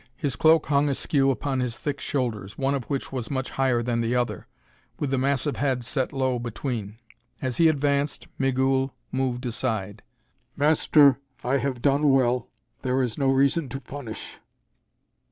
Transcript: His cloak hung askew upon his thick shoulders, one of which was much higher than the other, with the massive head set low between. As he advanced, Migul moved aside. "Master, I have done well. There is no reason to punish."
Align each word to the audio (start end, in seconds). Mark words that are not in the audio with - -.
His 0.17 0.35
cloak 0.35 0.65
hung 0.65 0.89
askew 0.89 1.29
upon 1.29 1.59
his 1.59 1.77
thick 1.77 1.99
shoulders, 1.99 2.57
one 2.57 2.73
of 2.73 2.85
which 2.85 3.11
was 3.11 3.29
much 3.29 3.51
higher 3.51 3.83
than 3.83 4.01
the 4.01 4.15
other, 4.15 4.47
with 4.97 5.11
the 5.11 5.17
massive 5.19 5.57
head 5.57 5.85
set 5.85 6.11
low 6.11 6.39
between. 6.39 6.97
As 7.39 7.57
he 7.57 7.67
advanced, 7.67 8.27
Migul 8.39 8.95
moved 9.11 9.45
aside. 9.45 10.01
"Master, 10.55 11.19
I 11.43 11.57
have 11.57 11.83
done 11.83 12.09
well. 12.11 12.49
There 12.81 13.03
is 13.03 13.19
no 13.19 13.27
reason 13.27 13.69
to 13.69 13.79
punish." 13.79 14.39